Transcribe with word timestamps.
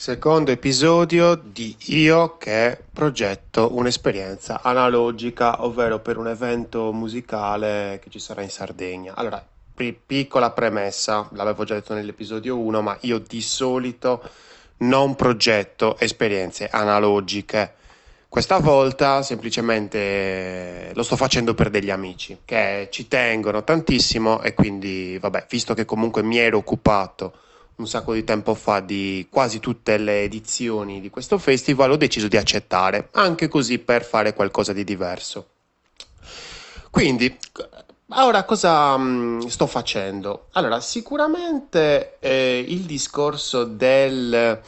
Secondo 0.00 0.50
episodio 0.50 1.34
di 1.34 1.76
Io 1.88 2.38
che 2.38 2.84
progetto 2.90 3.76
un'esperienza 3.76 4.62
analogica, 4.62 5.62
ovvero 5.62 5.98
per 5.98 6.16
un 6.16 6.26
evento 6.26 6.90
musicale 6.90 8.00
che 8.02 8.08
ci 8.08 8.18
sarà 8.18 8.40
in 8.40 8.48
Sardegna. 8.48 9.12
Allora, 9.14 9.46
piccola 10.06 10.52
premessa, 10.52 11.28
l'avevo 11.32 11.64
già 11.64 11.74
detto 11.74 11.92
nell'episodio 11.92 12.58
1, 12.58 12.80
ma 12.80 12.96
io 13.02 13.18
di 13.18 13.42
solito 13.42 14.22
non 14.78 15.16
progetto 15.16 15.98
esperienze 15.98 16.70
analogiche. 16.70 17.74
Questa 18.26 18.58
volta 18.58 19.20
semplicemente 19.20 20.92
lo 20.94 21.02
sto 21.02 21.16
facendo 21.16 21.52
per 21.52 21.68
degli 21.68 21.90
amici 21.90 22.38
che 22.46 22.88
ci 22.90 23.06
tengono 23.06 23.64
tantissimo 23.64 24.40
e 24.40 24.54
quindi, 24.54 25.18
vabbè, 25.20 25.44
visto 25.50 25.74
che 25.74 25.84
comunque 25.84 26.22
mi 26.22 26.38
ero 26.38 26.56
occupato 26.56 27.34
un 27.76 27.86
sacco 27.86 28.12
di 28.12 28.24
tempo 28.24 28.54
fa 28.54 28.80
di 28.80 29.26
quasi 29.30 29.58
tutte 29.58 29.96
le 29.96 30.22
edizioni 30.22 31.00
di 31.00 31.10
questo 31.10 31.38
festival, 31.38 31.92
ho 31.92 31.96
deciso 31.96 32.28
di 32.28 32.36
accettare, 32.36 33.08
anche 33.12 33.48
così 33.48 33.78
per 33.78 34.04
fare 34.04 34.34
qualcosa 34.34 34.72
di 34.72 34.84
diverso. 34.84 35.48
Quindi, 36.90 37.34
ora 38.08 38.44
cosa 38.44 38.96
mm, 38.98 39.40
sto 39.46 39.66
facendo? 39.66 40.48
Allora, 40.52 40.80
sicuramente 40.80 42.18
eh, 42.18 42.64
il 42.66 42.82
discorso 42.82 43.64
del 43.64 44.60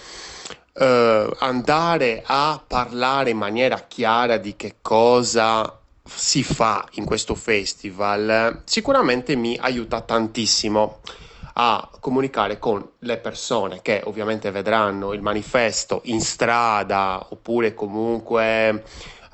eh, 0.74 1.36
andare 1.38 2.22
a 2.24 2.62
parlare 2.66 3.30
in 3.30 3.36
maniera 3.36 3.78
chiara 3.80 4.38
di 4.38 4.56
che 4.56 4.76
cosa 4.80 5.78
si 6.04 6.42
fa 6.42 6.86
in 6.92 7.04
questo 7.04 7.34
festival 7.34 8.62
sicuramente 8.64 9.36
mi 9.36 9.56
aiuta 9.60 10.00
tantissimo 10.00 11.00
a 11.54 11.90
comunicare 12.00 12.58
con 12.58 12.86
le 13.00 13.18
persone 13.18 13.82
che 13.82 14.02
ovviamente 14.04 14.50
vedranno 14.50 15.12
il 15.12 15.20
manifesto 15.20 16.00
in 16.04 16.20
strada 16.20 17.26
oppure 17.30 17.74
comunque 17.74 18.84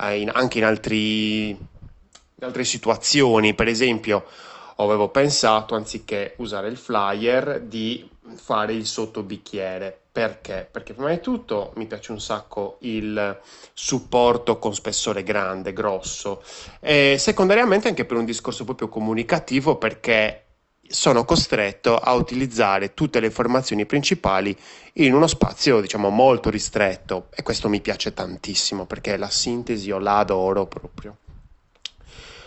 eh, 0.01 0.20
in, 0.20 0.31
anche 0.33 0.59
in, 0.59 0.65
altri, 0.65 1.48
in 1.51 1.59
altre 2.41 2.65
situazioni. 2.65 3.55
Per 3.55 3.69
esempio, 3.69 4.25
avevo 4.77 5.09
pensato, 5.09 5.75
anziché 5.75 6.34
usare 6.39 6.69
il 6.69 6.77
flyer, 6.77 7.61
di 7.61 8.09
fare 8.34 8.73
il 8.73 8.87
sottobicchiere. 8.87 9.97
Perché? 10.11 10.69
Perché 10.69 10.95
prima 10.95 11.11
di 11.11 11.21
tutto 11.21 11.73
mi 11.77 11.87
piace 11.87 12.11
un 12.11 12.21
sacco 12.21 12.78
il 12.81 13.39
supporto 13.73 14.59
con 14.59 14.75
spessore 14.75 15.23
grande, 15.23 15.73
grosso 15.73 16.43
e 16.81 17.17
secondariamente 17.19 17.87
anche 17.87 18.05
per 18.05 18.17
un 18.17 18.25
discorso 18.25 18.65
proprio 18.65 18.89
comunicativo 18.89 19.77
perché 19.77 20.48
sono 20.89 21.25
costretto 21.25 21.97
a 21.97 22.12
utilizzare 22.14 22.94
tutte 22.94 23.20
le 23.20 23.27
informazioni 23.27 23.86
principali 23.86 24.56
in 24.94 25.14
uno 25.14 25.27
spazio 25.27 25.81
diciamo 25.81 26.08
molto 26.08 26.50
ristretto 26.50 27.28
e 27.34 27.42
questo 27.42 27.69
mi 27.69 27.81
piace 27.81 28.14
tantissimo 28.14 28.86
perché 28.86 29.16
la 29.16 29.31
sintesi 29.31 29.89
io 29.89 29.98
la 29.98 30.19
adoro 30.19 30.66
proprio. 30.66 31.16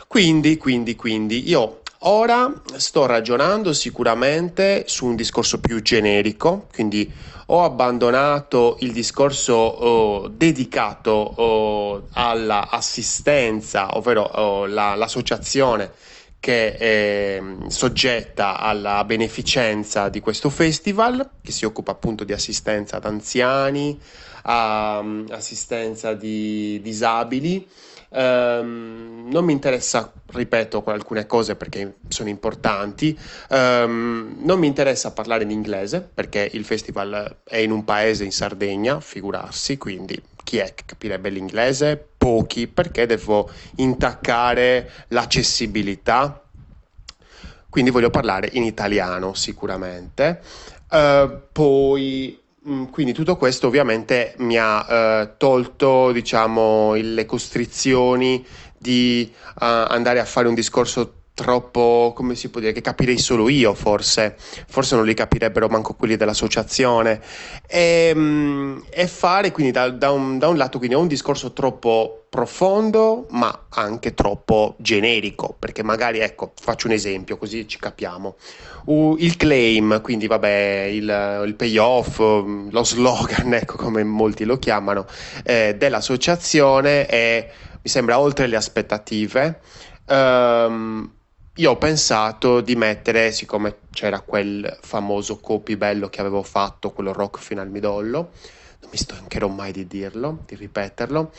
Quindi, 0.07 0.57
quindi, 0.57 0.95
quindi 0.95 1.47
io 1.47 1.81
ora 1.99 2.51
sto 2.75 3.05
ragionando 3.05 3.71
sicuramente 3.71 4.83
su 4.87 5.05
un 5.05 5.15
discorso 5.15 5.59
più 5.59 5.81
generico, 5.81 6.67
quindi 6.73 7.09
ho 7.47 7.63
abbandonato 7.63 8.77
il 8.79 8.91
discorso 8.91 9.53
oh, 9.53 10.27
dedicato 10.27 11.11
oh, 11.11 12.07
all'assistenza, 12.11 13.95
ovvero 13.97 14.23
oh, 14.23 14.65
la, 14.65 14.95
l'associazione 14.95 15.91
che 16.41 16.75
è 16.75 17.37
mm, 17.39 17.67
soggetta 17.67 18.57
alla 18.57 19.05
beneficenza 19.05 20.09
di 20.09 20.19
questo 20.19 20.49
festival, 20.49 21.29
che 21.39 21.51
si 21.51 21.65
occupa 21.65 21.91
appunto 21.91 22.23
di 22.23 22.33
assistenza 22.33 22.97
ad 22.97 23.05
anziani, 23.05 23.97
a, 24.43 24.97
um, 24.99 25.27
assistenza 25.29 26.15
di 26.15 26.81
disabili. 26.81 27.65
Um, 28.09 29.27
non 29.29 29.45
mi 29.45 29.53
interessa, 29.53 30.11
ripeto, 30.25 30.83
alcune 30.87 31.27
cose 31.27 31.55
perché 31.55 31.97
sono 32.07 32.27
importanti. 32.27 33.17
Um, 33.49 34.37
non 34.39 34.57
mi 34.57 34.65
interessa 34.65 35.11
parlare 35.11 35.43
in 35.43 35.51
inglese 35.51 36.01
perché 36.01 36.49
il 36.53 36.65
festival 36.65 37.37
è 37.43 37.57
in 37.57 37.69
un 37.69 37.85
paese 37.85 38.23
in 38.23 38.31
Sardegna, 38.31 38.99
figurarsi, 38.99 39.77
quindi 39.77 40.19
chi 40.51 40.57
è 40.57 40.73
che 40.73 40.83
capirebbe 40.85 41.29
l'inglese? 41.29 42.09
Pochi, 42.17 42.67
perché 42.67 43.05
devo 43.05 43.49
intaccare 43.77 45.05
l'accessibilità. 45.07 46.43
Quindi 47.69 47.89
voglio 47.89 48.09
parlare 48.09 48.49
in 48.51 48.63
italiano 48.63 49.33
sicuramente. 49.33 50.41
Uh, 50.89 51.39
poi 51.53 52.37
mm, 52.67 52.87
quindi 52.87 53.13
tutto 53.13 53.37
questo 53.37 53.67
ovviamente 53.67 54.33
mi 54.39 54.57
ha 54.57 55.21
uh, 55.21 55.29
tolto 55.37 56.11
diciamo 56.11 56.95
le 56.95 57.25
costrizioni 57.25 58.45
di 58.77 59.31
uh, 59.33 59.53
andare 59.55 60.19
a 60.19 60.25
fare 60.25 60.49
un 60.49 60.53
discorso 60.53 61.20
troppo, 61.33 62.13
come 62.15 62.35
si 62.35 62.49
può 62.49 62.59
dire, 62.59 62.71
che 62.71 62.81
capirei 62.81 63.17
solo 63.17 63.49
io 63.49 63.73
forse, 63.73 64.35
forse 64.67 64.95
non 64.95 65.05
li 65.05 65.13
capirebbero 65.13 65.67
manco 65.69 65.93
quelli 65.93 66.15
dell'associazione, 66.15 67.21
e, 67.67 68.11
ehm, 68.13 68.83
e 68.89 69.07
fare 69.07 69.51
quindi 69.51 69.71
da, 69.71 69.89
da, 69.89 70.11
un, 70.11 70.37
da, 70.37 70.49
un, 70.49 70.57
lato 70.57 70.77
quindi 70.77 70.95
un 70.95 71.07
discorso 71.07 71.53
troppo 71.53 72.25
profondo 72.29 73.27
ma 73.31 73.65
anche 73.69 74.13
troppo 74.13 74.75
generico, 74.77 75.55
perché 75.57 75.83
magari 75.83 76.19
ecco, 76.19 76.53
faccio 76.59 76.87
un 76.87 76.93
esempio 76.93 77.37
così 77.37 77.67
ci 77.67 77.79
capiamo, 77.79 78.35
uh, 78.85 79.15
il 79.19 79.35
claim, 79.37 80.01
quindi 80.01 80.27
vabbè 80.27 80.89
il, 80.91 81.43
il 81.45 81.55
payoff, 81.55 82.19
lo 82.19 82.83
slogan, 82.83 83.53
ecco 83.55 83.77
come 83.77 84.03
molti 84.03 84.43
lo 84.43 84.57
chiamano, 84.57 85.05
eh, 85.43 85.75
dell'associazione 85.77 87.05
è, 87.05 87.51
mi 87.81 87.89
sembra 87.89 88.19
oltre 88.19 88.47
le 88.47 88.55
aspettative, 88.55 89.59
um, 90.07 91.09
io 91.55 91.71
ho 91.71 91.77
pensato 91.77 92.61
di 92.61 92.75
mettere, 92.75 93.31
siccome 93.31 93.79
c'era 93.91 94.21
quel 94.21 94.77
famoso 94.81 95.39
copy 95.39 95.75
bello 95.75 96.07
che 96.07 96.21
avevo 96.21 96.43
fatto, 96.43 96.91
quello 96.91 97.11
rock 97.11 97.39
fino 97.39 97.59
al 97.59 97.69
midollo, 97.69 98.31
non 98.79 98.89
mi 98.89 98.97
stancherò 98.97 99.47
mai 99.47 99.71
di 99.73 99.85
dirlo, 99.85 100.43
di 100.45 100.55
ripeterlo, 100.55 101.31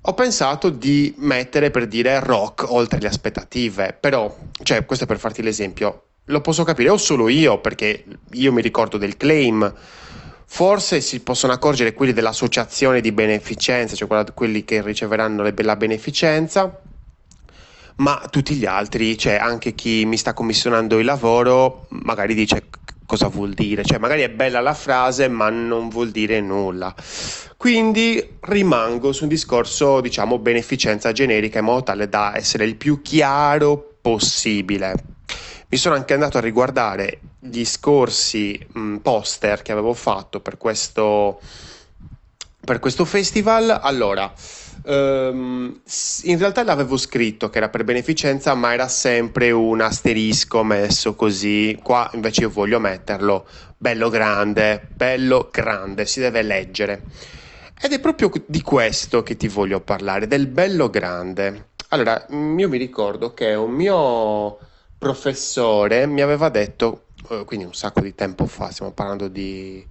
ho 0.00 0.14
pensato 0.14 0.68
di 0.68 1.14
mettere 1.18 1.70
per 1.70 1.86
dire 1.86 2.20
rock 2.20 2.70
oltre 2.70 3.00
le 3.00 3.08
aspettative, 3.08 3.96
però, 3.98 4.34
cioè, 4.62 4.84
questo 4.84 5.04
è 5.04 5.08
per 5.08 5.18
farti 5.18 5.42
l'esempio, 5.42 6.02
lo 6.24 6.40
posso 6.42 6.62
capire 6.62 6.90
o 6.90 6.98
solo 6.98 7.28
io, 7.28 7.58
perché 7.58 8.04
io 8.32 8.52
mi 8.52 8.60
ricordo 8.60 8.98
del 8.98 9.16
claim, 9.16 9.72
forse 10.44 11.00
si 11.00 11.20
possono 11.20 11.54
accorgere 11.54 11.94
quelli 11.94 12.12
dell'associazione 12.12 13.00
di 13.00 13.12
beneficenza, 13.12 13.96
cioè 13.96 14.24
quelli 14.34 14.64
che 14.64 14.82
riceveranno 14.82 15.42
la 15.42 15.76
beneficenza, 15.76 16.80
ma 17.98 18.26
tutti 18.30 18.54
gli 18.54 18.66
altri, 18.66 19.16
cioè 19.16 19.34
anche 19.34 19.74
chi 19.74 20.04
mi 20.04 20.16
sta 20.16 20.32
commissionando 20.32 20.98
il 20.98 21.04
lavoro, 21.04 21.86
magari 21.90 22.34
dice 22.34 22.64
cosa 23.06 23.28
vuol 23.28 23.54
dire, 23.54 23.84
cioè 23.84 23.98
magari 23.98 24.20
è 24.20 24.28
bella 24.28 24.60
la 24.60 24.74
frase 24.74 25.28
ma 25.28 25.48
non 25.48 25.88
vuol 25.88 26.10
dire 26.10 26.40
nulla. 26.40 26.94
Quindi 27.56 28.36
rimango 28.40 29.12
su 29.12 29.24
un 29.24 29.30
discorso, 29.30 30.00
diciamo, 30.00 30.38
beneficenza 30.38 31.10
generica 31.10 31.58
in 31.58 31.64
modo 31.64 31.84
tale 31.84 32.08
da 32.08 32.36
essere 32.36 32.64
il 32.64 32.76
più 32.76 33.02
chiaro 33.02 33.96
possibile. 34.00 34.94
Mi 35.68 35.76
sono 35.76 35.96
anche 35.96 36.14
andato 36.14 36.38
a 36.38 36.40
riguardare 36.40 37.20
gli 37.40 37.64
scorsi 37.64 38.58
mh, 38.72 38.96
poster 38.98 39.62
che 39.62 39.72
avevo 39.72 39.92
fatto 39.92 40.40
per 40.40 40.56
questo, 40.56 41.40
per 42.64 42.78
questo 42.78 43.04
festival. 43.04 43.76
Allora, 43.82 44.32
Um, 44.84 45.80
in 46.22 46.38
realtà 46.38 46.62
l'avevo 46.62 46.96
scritto 46.96 47.50
che 47.50 47.58
era 47.58 47.68
per 47.68 47.84
beneficenza, 47.84 48.54
ma 48.54 48.72
era 48.72 48.88
sempre 48.88 49.50
un 49.50 49.80
asterisco 49.80 50.62
messo 50.62 51.14
così. 51.14 51.78
Qua 51.82 52.10
invece 52.14 52.42
io 52.42 52.50
voglio 52.50 52.78
metterlo 52.78 53.46
bello 53.76 54.08
grande, 54.08 54.88
bello 54.94 55.48
grande, 55.52 56.06
si 56.06 56.20
deve 56.20 56.42
leggere. 56.42 57.02
Ed 57.80 57.92
è 57.92 58.00
proprio 58.00 58.30
di 58.46 58.60
questo 58.60 59.22
che 59.22 59.36
ti 59.36 59.46
voglio 59.48 59.80
parlare, 59.80 60.26
del 60.26 60.48
bello 60.48 60.90
grande. 60.90 61.68
Allora, 61.90 62.26
io 62.28 62.68
mi 62.68 62.76
ricordo 62.76 63.32
che 63.34 63.54
un 63.54 63.70
mio 63.70 64.58
professore 64.98 66.06
mi 66.06 66.20
aveva 66.20 66.48
detto, 66.48 67.04
eh, 67.30 67.44
quindi 67.46 67.64
un 67.64 67.74
sacco 67.74 68.00
di 68.00 68.14
tempo 68.14 68.46
fa, 68.46 68.70
stiamo 68.70 68.92
parlando 68.92 69.28
di, 69.28 69.86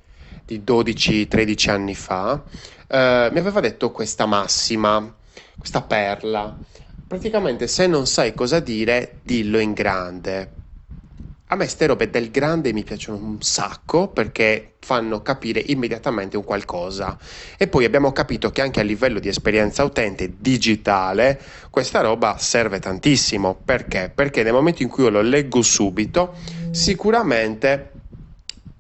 di 0.48 0.64
12-13 0.66 1.70
anni 1.70 1.94
fa, 1.94 2.42
eh, 2.88 3.30
mi 3.34 3.40
aveva 3.40 3.60
detto 3.60 3.92
questa 3.92 4.26
massima, 4.26 5.14
questa 5.58 5.82
perla. 5.82 6.58
Praticamente 7.06 7.68
se 7.68 7.86
non 7.86 8.08
sai 8.08 8.34
cosa 8.34 8.62
dire, 8.62 9.18
dillo 9.24 9.60
in 9.60 9.74
grande. 9.74 10.52
A 11.50 11.56
me 11.56 11.66
ste 11.68 11.86
robe 11.86 12.10
del 12.10 12.32
grande 12.32 12.74
mi 12.74 12.84
piacciono 12.84 13.18
un 13.18 13.42
sacco 13.42 14.08
perché 14.08 14.74
fanno 14.80 15.22
capire 15.22 15.62
immediatamente 15.68 16.38
un 16.38 16.44
qualcosa. 16.44 17.18
E 17.58 17.68
poi 17.68 17.86
abbiamo 17.86 18.12
capito 18.14 18.50
che 18.50 18.62
anche 18.62 18.80
a 18.82 18.84
livello 18.84 19.20
di 19.20 19.30
esperienza 19.30 19.84
utente 19.84 20.34
digitale 20.38 21.40
questa 21.70 22.02
roba 22.02 22.38
serve 22.38 22.80
tantissimo. 22.80 23.58
Perché? 23.64 24.12
Perché 24.14 24.44
nel 24.44 24.54
momento 24.54 24.82
in 24.82 24.90
cui 24.90 25.04
io 25.04 25.10
lo 25.10 25.22
leggo 25.22 25.62
subito, 25.62 26.36
sicuramente 26.72 27.92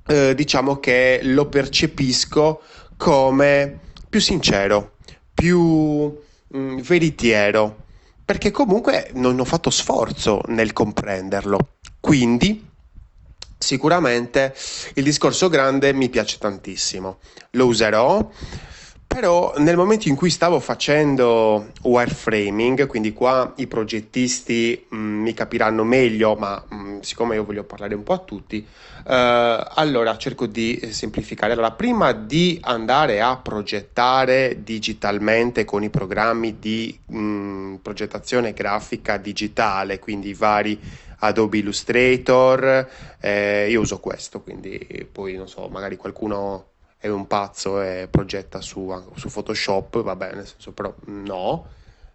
eh, 0.07 0.33
diciamo 0.35 0.79
che 0.79 1.19
lo 1.23 1.47
percepisco 1.47 2.61
come 2.97 3.79
più 4.09 4.19
sincero, 4.19 4.95
più 5.33 5.59
mh, 6.47 6.57
mm, 6.57 6.79
veritiero, 6.79 7.85
perché 8.25 8.51
comunque 8.51 9.09
non 9.13 9.39
ho 9.39 9.45
fatto 9.45 9.69
sforzo 9.69 10.41
nel 10.47 10.73
comprenderlo. 10.73 11.75
Quindi 11.99 12.65
sicuramente 13.57 14.53
il 14.95 15.03
discorso 15.03 15.49
grande 15.49 15.93
mi 15.93 16.09
piace 16.09 16.37
tantissimo. 16.37 17.19
Lo 17.51 17.65
userò 17.65 18.29
però 19.07 19.53
nel 19.57 19.77
momento 19.77 20.09
in 20.09 20.15
cui 20.15 20.29
stavo 20.29 20.59
facendo 20.59 21.71
wireframing, 21.81 22.85
quindi 22.87 23.13
qua 23.13 23.53
i 23.55 23.65
progettisti 23.65 24.85
mh, 24.89 24.95
mm, 24.95 25.21
mi 25.21 25.33
capiranno 25.33 25.83
meglio, 25.83 26.35
ma 26.35 26.63
mh, 26.67 26.75
mm, 26.75 26.99
siccome 26.99 27.35
io 27.35 27.45
voglio 27.45 27.63
parlare 27.63 27.95
un 27.95 28.03
po' 28.03 28.13
a 28.13 28.19
tutti, 28.19 28.63
eh, 29.07 29.65
allora 29.75 30.17
cerco 30.17 30.45
di 30.45 30.89
semplificare. 30.91 31.53
Allora, 31.53 31.71
prima 31.71 32.11
di 32.11 32.59
andare 32.61 33.21
a 33.21 33.37
progettare 33.37 34.61
digitalmente 34.63 35.65
con 35.65 35.83
i 35.83 35.89
programmi 35.89 36.59
di 36.59 36.99
mh, 37.05 37.17
mm, 37.17 37.75
progettazione 37.75 38.53
grafica 38.53 39.17
digitale, 39.17 39.99
quindi 39.99 40.29
i 40.29 40.33
vari 40.33 40.79
Adobe 41.19 41.57
Illustrator, 41.57 42.87
eh, 43.19 43.67
io 43.69 43.79
uso 43.79 43.99
questo, 43.99 44.41
quindi 44.41 45.07
poi 45.11 45.35
non 45.35 45.47
so, 45.47 45.67
magari 45.69 45.95
qualcuno 45.95 46.73
è 46.97 47.07
un 47.07 47.27
pazzo 47.27 47.81
e 47.81 48.07
progetta 48.09 48.61
su, 48.61 48.91
su 49.15 49.29
Photoshop, 49.29 50.15
bene, 50.15 50.35
nel 50.35 50.47
senso 50.47 50.71
però 50.71 50.93
no. 51.05 51.67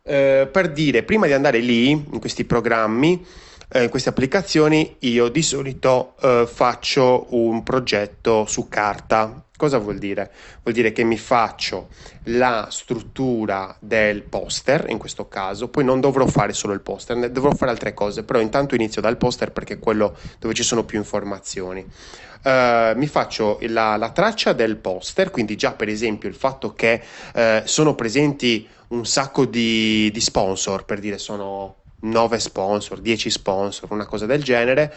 Eh, 0.03 0.49
per 0.51 0.73
dire, 0.73 1.05
prima 1.05 1.27
di 1.27 1.33
andare 1.33 1.59
lì, 1.61 1.91
in 1.91 2.19
questi 2.19 2.45
programmi, 2.45 3.25
eh, 3.73 3.85
in 3.85 3.89
queste 3.89 4.11
applicazioni, 4.11 4.97
io 5.01 5.29
di 5.29 5.43
solito 5.43 6.15
eh, 6.21 6.47
faccio 6.47 7.27
un 7.31 7.63
progetto 7.63 8.45
su 8.47 8.69
carta. 8.69 9.45
Cosa 9.57 9.79
vuol 9.79 9.99
dire? 9.99 10.31
Vuol 10.63 10.75
dire 10.75 10.93
che 10.93 11.05
mi 11.05 11.17
faccio 11.17 11.89
la 12.25 12.67
struttura 12.71 13.75
del 13.79 14.23
poster, 14.23 14.87
in 14.89 14.99
questo 14.99 15.29
caso, 15.29 15.69
poi 15.69 15.85
non 15.85 16.01
dovrò 16.01 16.27
fare 16.27 16.53
solo 16.53 16.73
il 16.73 16.81
poster, 16.81 17.31
dovrò 17.31 17.53
fare 17.53 17.71
altre 17.71 17.95
cose, 17.95 18.25
però 18.25 18.41
intanto 18.41 18.75
inizio 18.75 19.01
dal 19.01 19.17
poster 19.17 19.53
perché 19.53 19.75
è 19.75 19.79
quello 19.79 20.17
dove 20.39 20.53
ci 20.53 20.65
sono 20.65 20.85
più 20.85 20.99
informazioni. 20.99 21.87
Uh, 22.43 22.99
mi 22.99 23.07
faccio 23.07 23.59
la, 23.69 23.97
la, 23.97 24.11
traccia 24.11 24.53
del 24.53 24.77
poster, 24.77 25.31
quindi 25.31 25.55
già 25.55 25.75
per 25.75 25.89
esempio 25.89 26.29
il 26.29 26.35
fatto 26.35 26.73
che 26.73 27.01
uh, 27.35 27.61
sono 27.63 27.95
presenti 27.95 28.67
un 28.89 29.07
sacco 29.07 29.45
di, 29.45 30.11
di, 30.13 30.21
sponsor, 30.21 30.85
per 30.85 30.99
dire 30.99 31.19
sono 31.19 31.82
9 32.03 32.39
sponsor, 32.39 33.01
10 33.01 33.31
sponsor, 33.31 33.93
una 33.93 34.07
cosa 34.07 34.27
del 34.27 34.43
genere. 34.43 34.95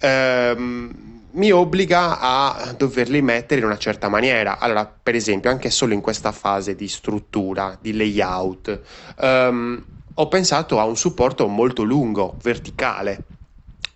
Uh, 0.00 1.08
mi 1.32 1.52
obbliga 1.52 2.18
a 2.18 2.74
doverli 2.76 3.22
mettere 3.22 3.60
in 3.60 3.66
una 3.66 3.78
certa 3.78 4.08
maniera. 4.08 4.58
Allora, 4.58 4.84
per 4.86 5.14
esempio, 5.14 5.50
anche 5.50 5.70
solo 5.70 5.94
in 5.94 6.00
questa 6.00 6.32
fase 6.32 6.74
di 6.74 6.88
struttura, 6.88 7.78
di 7.80 7.96
layout, 7.96 8.80
um, 9.20 9.84
ho 10.14 10.28
pensato 10.28 10.80
a 10.80 10.84
un 10.84 10.96
supporto 10.96 11.46
molto 11.46 11.82
lungo, 11.82 12.36
verticale 12.42 13.24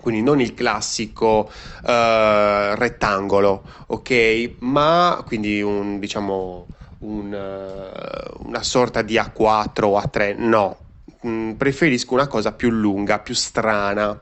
quindi 0.05 0.21
non 0.21 0.39
il 0.39 0.53
classico 0.53 1.49
uh, 1.49 1.87
rettangolo, 1.87 3.63
ok? 3.87 4.57
Ma 4.59 5.23
quindi 5.25 5.63
un, 5.63 5.99
diciamo, 5.99 6.67
un, 6.99 7.33
uh, 7.33 8.47
una 8.47 8.63
sorta 8.63 9.01
di 9.01 9.15
A4 9.15 9.85
o 9.85 9.99
A3, 9.99 10.35
no, 10.37 10.77
mm, 11.27 11.53
preferisco 11.53 12.15
una 12.15 12.27
cosa 12.27 12.53
più 12.53 12.71
lunga, 12.71 13.19
più 13.19 13.35
strana. 13.35 14.21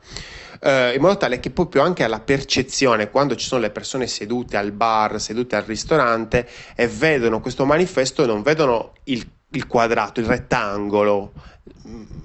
Uh, 0.64 0.94
in 0.94 1.00
modo 1.00 1.16
tale 1.16 1.40
che 1.40 1.50
proprio 1.50 1.82
anche 1.82 2.04
alla 2.04 2.20
percezione, 2.20 3.10
quando 3.10 3.34
ci 3.34 3.46
sono 3.46 3.62
le 3.62 3.70
persone 3.70 4.06
sedute 4.06 4.56
al 4.56 4.70
bar, 4.70 5.20
sedute 5.20 5.56
al 5.56 5.64
ristorante 5.64 6.49
e 6.76 6.87
vedono 6.87 7.40
questo 7.40 7.64
manifesto, 7.64 8.25
non 8.26 8.43
vedono 8.43 8.93
il, 9.04 9.28
il 9.50 9.66
quadrato, 9.66 10.20
il 10.20 10.26
rettangolo, 10.26 11.32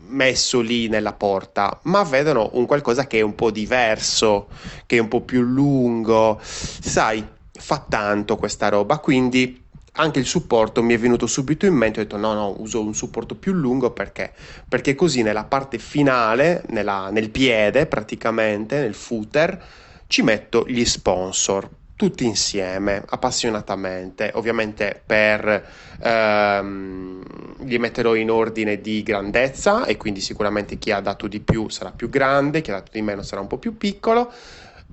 messo 0.07 0.61
lì 0.61 0.87
nella 0.87 1.13
porta, 1.13 1.79
ma 1.83 2.03
vedono 2.03 2.49
un 2.53 2.65
qualcosa 2.65 3.07
che 3.07 3.19
è 3.19 3.21
un 3.21 3.35
po' 3.35 3.51
diverso, 3.51 4.47
che 4.85 4.97
è 4.97 4.99
un 4.99 5.07
po' 5.07 5.21
più 5.21 5.41
lungo. 5.41 6.39
Sai, 6.41 7.25
fa 7.51 7.83
tanto 7.87 8.37
questa 8.37 8.69
roba, 8.69 8.99
quindi 8.99 9.65
anche 9.97 10.19
il 10.19 10.25
supporto 10.25 10.81
mi 10.81 10.93
è 10.93 10.97
venuto 10.97 11.27
subito 11.27 11.65
in 11.65 11.73
mente, 11.73 11.99
ho 11.99 12.03
detto 12.03 12.17
no, 12.17 12.33
no, 12.33 12.55
uso 12.59 12.81
un 12.81 12.93
supporto 12.93 13.35
più 13.35 13.53
lungo 13.53 13.91
perché? 13.91 14.31
Perché 14.67 14.95
così 14.95 15.21
nella 15.21 15.43
parte 15.43 15.77
finale, 15.77 16.63
nella, 16.69 17.09
nel 17.11 17.29
piede 17.29 17.85
praticamente, 17.85 18.79
nel 18.79 18.93
footer, 18.93 19.63
ci 20.07 20.21
metto 20.21 20.65
gli 20.67 20.85
sponsor 20.85 21.69
tutti 21.97 22.25
insieme, 22.25 23.03
appassionatamente, 23.07 24.29
ovviamente 24.35 25.01
per 25.03 25.67
ehm, 25.99 27.23
li 27.65 27.79
metterò 27.79 28.13
in 28.13 28.29
ordine 28.29 28.79
di 28.79 29.01
grandezza 29.01 29.83
e 29.85 29.97
quindi 29.97 30.21
sicuramente 30.21 30.77
chi 30.77 30.91
ha 30.91 30.99
dato 30.99 31.27
di 31.27 31.39
più 31.39 31.69
sarà 31.69 31.91
più 31.91 32.07
grande, 32.07 32.61
chi 32.61 32.69
ha 32.69 32.75
dato 32.75 32.91
di 32.93 33.01
meno 33.01 33.23
sarà 33.23 33.41
un 33.41 33.47
po' 33.47 33.57
più 33.57 33.77
piccolo, 33.77 34.31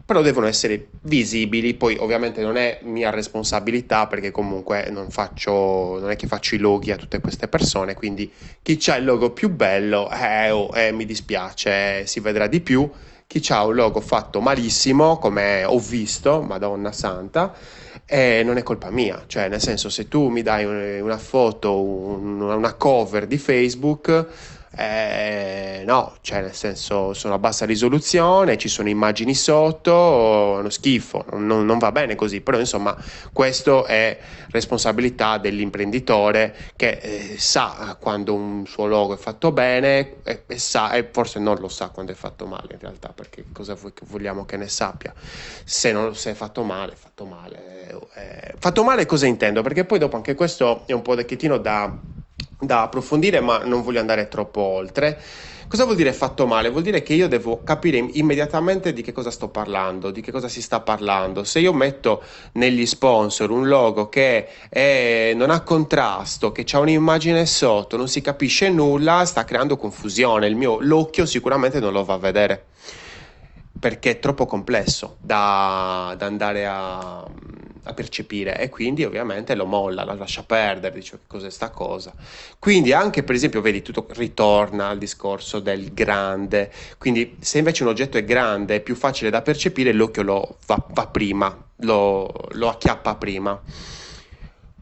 però 0.07 0.21
devono 0.21 0.47
essere 0.47 0.89
visibili, 1.03 1.75
poi 1.75 1.97
ovviamente 1.99 2.43
non 2.43 2.57
è 2.57 2.81
mia 2.83 3.11
responsabilità 3.11 4.07
perché 4.07 4.31
comunque 4.31 4.89
non 4.91 5.09
faccio, 5.09 5.99
non 5.99 6.11
è 6.11 6.17
che 6.17 6.27
faccio 6.27 6.55
i 6.55 6.59
loghi 6.59 6.91
a 6.91 6.97
tutte 6.97 7.21
queste 7.21 7.49
persone, 7.49 7.95
quindi 7.95 8.31
chi 8.61 8.79
ha 8.89 8.97
il 8.97 9.05
logo 9.05 9.31
più 9.31 9.49
bello, 9.49 10.11
eh, 10.11 10.51
oh, 10.51 10.71
eh, 10.77 10.93
mi 10.93 11.07
dispiace, 11.07 12.07
si 12.07 12.21
vedrà 12.21 12.47
di 12.47 12.61
più. 12.61 12.91
Chi 13.27 13.43
ha 13.49 13.65
un 13.65 13.75
logo 13.75 14.01
fatto 14.01 14.41
malissimo, 14.41 15.17
come 15.17 15.65
ho 15.65 15.79
visto, 15.79 16.43
Madonna 16.43 16.93
Santa, 16.93 17.55
e 18.05 18.43
non 18.45 18.59
è 18.59 18.63
colpa 18.63 18.91
mia, 18.91 19.25
cioè 19.27 19.49
nel 19.49 19.63
senso 19.63 19.89
se 19.89 20.09
tu 20.09 20.29
mi 20.29 20.43
dai 20.43 21.01
una 21.01 21.17
foto, 21.17 21.81
una 21.81 22.75
cover 22.75 23.27
di 23.27 23.39
Facebook, 23.39 24.27
eh, 24.77 25.83
no, 25.87 26.17
cioè 26.23 26.41
nel 26.41 26.55
senso 26.55 27.13
sono 27.13 27.35
a 27.35 27.39
bassa 27.39 27.67
risoluzione, 27.67 28.57
ci 28.57 28.69
sono 28.69 28.89
immagini 28.89 29.35
sotto, 29.35 30.57
è 30.57 30.61
uno 30.61 30.71
schifo, 30.71 31.25
non, 31.33 31.67
non, 31.67 31.79
va 31.79 31.93
bene 31.93 32.15
così, 32.15 32.41
però 32.41 32.59
insomma 32.59 32.97
questo 33.33 33.85
è 33.85 34.19
responsabilità 34.51 35.39
dell'imprenditore 35.39 36.55
che 36.77 36.99
eh, 37.03 37.35
sa 37.39 37.97
quando 38.01 38.35
un 38.35 38.67
suo 38.67 38.87
logo 38.87 39.15
è 39.15 39.19
fatto 39.19 39.53
bene 39.53 40.23
e, 40.23 40.45
e, 40.47 40.59
sa, 40.59 40.93
e 40.93 41.09
forse 41.13 41.39
non 41.39 41.59
lo 41.59 41.69
sa 41.69 41.89
quando 41.89 42.13
è 42.13 42.15
fatto 42.15 42.47
male 42.47 42.73
in 42.73 42.79
realtà, 42.81 43.09
perché 43.15 43.45
cosa 43.53 43.77
vogliamo 44.05 44.45
che 44.45 44.57
ne 44.57 44.69
sappia? 44.69 45.13
Se, 45.65 45.93
non, 45.93 46.15
se 46.15 46.31
è 46.31 46.35
fatto 46.35 46.63
male, 46.63 46.93
è 46.93 46.97
fatto 46.97 47.25
male. 47.27 47.73
Eh, 48.15 48.55
fatto 48.59 48.83
male 48.83 49.05
cosa 49.07 49.27
intendo? 49.27 49.63
Perché 49.63 49.85
poi 49.85 49.99
dopo 49.99 50.17
anche 50.17 50.35
questo 50.35 50.83
è 50.87 50.93
un 50.93 51.03
po' 51.03 51.15
pochettino 51.15 51.59
da 51.59 51.97
da 52.59 52.83
approfondire, 52.83 53.41
ma 53.41 53.59
non 53.59 53.83
voglio 53.83 54.01
andare 54.01 54.29
troppo 54.29 54.61
oltre. 54.61 55.21
Cosa 55.67 55.85
vuol 55.85 55.97
dire 55.97 56.13
fatto 56.13 56.47
male? 56.47 56.69
Vuol 56.69 56.83
dire 56.83 57.03
che 57.03 57.15
io 57.15 57.27
devo 57.27 57.63
capire 57.65 57.97
immediatamente 57.97 58.93
di 58.93 59.03
che 59.03 59.13
cosa 59.13 59.31
sto 59.31 59.49
parlando, 59.49 60.11
di 60.11 60.21
che 60.21 60.31
cosa 60.31 60.47
si 60.47 60.63
sta 60.63 60.81
parlando. 60.81 61.43
Se 61.43 61.59
io 61.59 61.73
metto 61.73 62.23
negli 62.53 62.87
sponsor 62.87 63.51
un 63.51 63.67
logo 63.67 64.09
che 64.09 64.47
è, 64.69 65.33
non 65.35 65.51
ha 65.51 65.63
contrasto, 65.63 66.53
che 66.53 66.65
ha 66.71 66.79
un'immagine 66.79 67.45
sotto, 67.47 67.97
non 67.97 68.09
si 68.09 68.21
capisce 68.21 68.69
nulla, 68.69 69.25
sta 69.25 69.45
creando 69.45 69.77
confusione. 69.77 70.47
Il 70.47 70.55
mio 70.55 70.79
l'occhio 70.81 71.27
sicuramente 71.27 71.81
non 71.81 71.93
lo 71.93 72.05
va 72.05 72.15
a 72.15 72.19
vedere 72.19 72.67
perché 73.77 74.13
è 74.13 74.19
troppo 74.19 74.47
complesso 74.47 75.17
da, 75.21 76.15
da 76.17 76.27
andare 76.27 76.67
a 76.67 77.25
a 77.85 77.95
percepire 77.95 78.59
e 78.59 78.69
quindi 78.69 79.05
ovviamente 79.05 79.55
lo 79.55 79.67
molla, 79.67 80.05
la 80.05 80.15
lascia 80.15 80.43
perdere, 80.43 80.95
dice 80.95 81.13
che 81.19 81.23
cos'è 81.27 81.51
sta 81.51 81.71
cosa. 81.71 82.13
Quindi 82.59 82.93
anche 82.93 83.23
per 83.23 83.35
esempio, 83.35 83.61
vedi, 83.61 83.83
tutto 83.83 84.07
ritorna 84.11 84.89
al 84.89 84.99
discorso 84.99 85.61
del 85.61 85.93
grande, 85.93 86.71
quindi 86.99 87.37
se 87.41 87.59
invece 87.59 87.83
un 87.83 87.91
oggetto 87.91 88.19
è 88.19 88.25
grande, 88.25 88.77
è 88.77 88.81
più 88.81 88.95
facile 88.95 89.31
da 89.31 89.43
percepire, 89.43 89.93
l'occhio 89.93 90.23
lo 90.23 90.59
va, 90.67 90.85
va 90.91 91.07
prima, 91.07 91.57
lo, 91.77 92.31
lo 92.53 92.69
acchiappa 92.69 93.15
prima. 93.17 93.61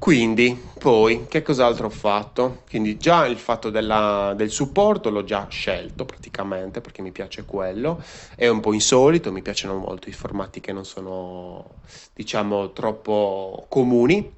Quindi, 0.02 0.60
poi, 0.80 1.26
che 1.28 1.42
cos'altro 1.42 1.86
ho 1.86 1.88
fatto? 1.88 2.64
Quindi 2.68 2.96
già 2.96 3.24
il 3.24 3.38
fatto 3.38 3.70
della, 3.70 4.34
del 4.34 4.50
supporto 4.50 5.10
l'ho 5.10 5.22
già 5.22 5.46
scelto 5.48 6.04
praticamente 6.04 6.80
perché 6.80 7.02
mi 7.02 7.12
piace 7.12 7.44
quello, 7.44 8.02
è 8.34 8.48
un 8.48 8.58
po' 8.58 8.72
insolito, 8.72 9.30
mi 9.30 9.42
piacciono 9.42 9.76
molto 9.76 10.08
i 10.08 10.12
formati 10.12 10.58
che 10.58 10.72
non 10.72 10.84
sono, 10.84 11.76
diciamo, 12.14 12.72
troppo 12.72 13.64
comuni. 13.68 14.28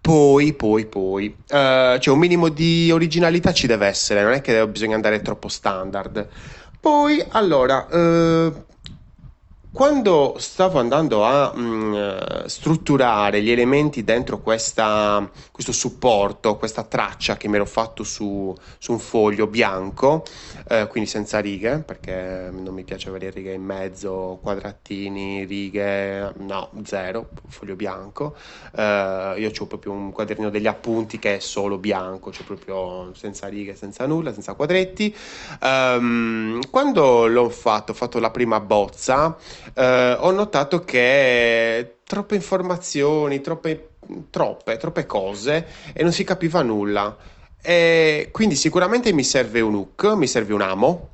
Poi, 0.00 0.52
poi, 0.54 0.86
poi, 0.86 1.28
uh, 1.28 1.98
cioè 1.98 2.08
un 2.08 2.18
minimo 2.18 2.48
di 2.48 2.90
originalità 2.90 3.52
ci 3.52 3.68
deve 3.68 3.86
essere, 3.86 4.20
non 4.24 4.32
è 4.32 4.40
che 4.40 4.66
bisogna 4.66 4.96
andare 4.96 5.22
troppo 5.22 5.46
standard. 5.46 6.28
Poi, 6.80 7.24
allora, 7.28 7.86
uh, 7.88 8.64
quando 9.72 10.34
stavo 10.38 10.80
andando 10.80 11.24
a 11.24 11.54
mh, 11.54 12.46
strutturare 12.46 13.40
gli 13.40 13.52
elementi 13.52 14.02
dentro 14.02 14.40
questa, 14.40 15.30
questo 15.52 15.70
supporto, 15.70 16.56
questa 16.56 16.82
traccia 16.82 17.36
che 17.36 17.46
mi 17.46 17.54
ero 17.54 17.66
fatto 17.66 18.02
su, 18.02 18.52
su 18.78 18.92
un 18.92 18.98
foglio 18.98 19.46
bianco, 19.46 20.24
eh, 20.68 20.88
quindi 20.88 21.08
senza 21.08 21.38
righe, 21.38 21.78
perché 21.86 22.50
non 22.52 22.74
mi 22.74 22.82
piace 22.82 23.10
avere 23.10 23.30
righe 23.30 23.52
in 23.52 23.62
mezzo, 23.62 24.40
quadratini, 24.42 25.44
righe, 25.44 26.32
no, 26.38 26.70
zero, 26.82 27.28
foglio 27.46 27.76
bianco. 27.76 28.34
Eh, 28.74 29.34
io 29.38 29.50
ho 29.56 29.66
proprio 29.66 29.92
un 29.92 30.10
quadernino 30.10 30.50
degli 30.50 30.66
appunti 30.66 31.20
che 31.20 31.36
è 31.36 31.38
solo 31.38 31.78
bianco, 31.78 32.32
cioè 32.32 32.44
proprio 32.44 33.12
senza 33.14 33.46
righe, 33.46 33.76
senza 33.76 34.04
nulla, 34.06 34.32
senza 34.32 34.54
quadretti. 34.54 35.14
Um, 35.62 36.58
quando 36.70 37.26
l'ho 37.26 37.48
fatto, 37.50 37.92
ho 37.92 37.94
fatto 37.94 38.18
la 38.18 38.30
prima 38.30 38.58
bozza, 38.58 39.36
eh, 39.74 40.16
ho 40.18 40.30
notato 40.30 40.84
che 40.84 41.96
troppe 42.04 42.34
informazioni, 42.34 43.40
troppe, 43.40 43.90
troppe, 44.30 44.76
troppe 44.76 45.06
cose 45.06 45.66
e 45.92 46.02
non 46.02 46.12
si 46.12 46.24
capiva 46.24 46.62
nulla. 46.62 47.16
E 47.62 48.28
quindi 48.32 48.54
sicuramente 48.54 49.12
mi 49.12 49.24
serve 49.24 49.60
un 49.60 49.74
hook, 49.74 50.04
mi 50.14 50.26
serve 50.26 50.54
un 50.54 50.62
amo. 50.62 51.08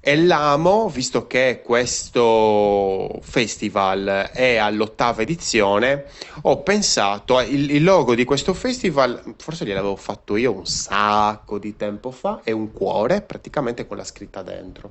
E 0.00 0.16
l'amo, 0.16 0.88
visto 0.88 1.26
che 1.26 1.62
questo 1.64 3.18
festival 3.22 4.30
è 4.32 4.54
all'ottava 4.54 5.22
edizione, 5.22 6.04
ho 6.42 6.62
pensato, 6.62 7.40
il, 7.40 7.72
il 7.72 7.82
logo 7.82 8.14
di 8.14 8.22
questo 8.22 8.54
festival, 8.54 9.34
forse 9.36 9.64
gliel'avevo 9.64 9.96
fatto 9.96 10.36
io 10.36 10.52
un 10.52 10.64
sacco 10.64 11.58
di 11.58 11.74
tempo 11.74 12.12
fa, 12.12 12.42
è 12.44 12.52
un 12.52 12.70
cuore 12.70 13.20
praticamente 13.20 13.88
con 13.88 13.96
la 13.96 14.04
scritta 14.04 14.42
dentro. 14.42 14.90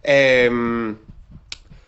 Ehm, 0.00 0.96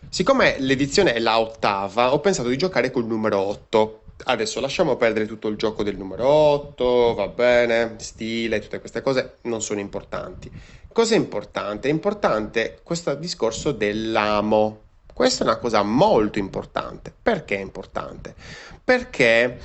Siccome 0.09 0.55
l'edizione 0.59 1.13
è 1.13 1.19
la 1.19 1.39
ottava, 1.39 2.13
ho 2.13 2.19
pensato 2.19 2.49
di 2.49 2.57
giocare 2.57 2.91
col 2.91 3.05
numero 3.05 3.39
8. 3.39 4.01
Adesso 4.25 4.61
lasciamo 4.61 4.95
perdere 4.95 5.25
tutto 5.25 5.49
il 5.49 5.57
gioco 5.57 5.83
del 5.83 5.97
numero 5.97 6.25
8, 6.25 7.13
va 7.15 7.27
bene, 7.27 7.95
stile, 7.97 8.59
tutte 8.59 8.79
queste 8.79 9.01
cose 9.01 9.37
non 9.41 9.61
sono 9.61 9.81
importanti. 9.81 10.49
Cosa 10.91 11.15
è 11.15 11.17
importante? 11.17 11.89
È 11.89 11.91
importante 11.91 12.79
questo 12.81 13.13
discorso 13.15 13.73
dell'amo. 13.73 14.83
Questa 15.13 15.43
è 15.43 15.47
una 15.47 15.57
cosa 15.57 15.83
molto 15.83 16.39
importante. 16.39 17.13
Perché 17.21 17.57
è 17.57 17.61
importante? 17.61 18.33
Perché 18.81 19.59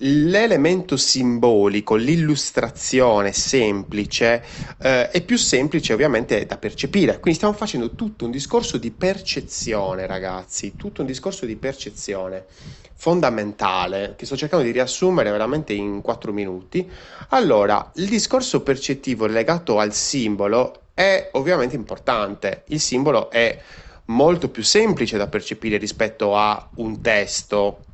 L'elemento 0.00 0.98
simbolico, 0.98 1.94
l'illustrazione 1.94 3.32
semplice 3.32 4.44
eh, 4.78 5.08
è 5.08 5.22
più 5.22 5.38
semplice 5.38 5.94
ovviamente 5.94 6.44
da 6.44 6.58
percepire, 6.58 7.18
quindi 7.18 7.38
stiamo 7.38 7.54
facendo 7.54 7.94
tutto 7.94 8.26
un 8.26 8.30
discorso 8.30 8.76
di 8.76 8.90
percezione 8.90 10.06
ragazzi, 10.06 10.74
tutto 10.76 11.00
un 11.00 11.06
discorso 11.06 11.46
di 11.46 11.56
percezione 11.56 12.44
fondamentale 12.92 14.14
che 14.18 14.26
sto 14.26 14.36
cercando 14.36 14.66
di 14.66 14.70
riassumere 14.70 15.30
veramente 15.30 15.72
in 15.72 16.02
quattro 16.02 16.30
minuti. 16.30 16.86
Allora, 17.30 17.90
il 17.94 18.06
discorso 18.06 18.60
percettivo 18.60 19.24
legato 19.24 19.78
al 19.78 19.94
simbolo 19.94 20.88
è 20.92 21.30
ovviamente 21.32 21.74
importante, 21.74 22.64
il 22.66 22.80
simbolo 22.80 23.30
è 23.30 23.58
molto 24.06 24.50
più 24.50 24.62
semplice 24.62 25.16
da 25.16 25.26
percepire 25.26 25.78
rispetto 25.78 26.36
a 26.36 26.68
un 26.74 27.00
testo 27.00 27.85